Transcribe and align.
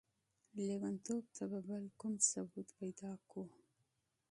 ليونتوب 0.65 1.23
ته 1.35 1.43
به 1.51 1.59
بل 1.67 1.83
کوم 1.99 2.13
ثبوت 2.29 2.67
پيدا 2.79 3.11
کړو؟! 3.29 3.45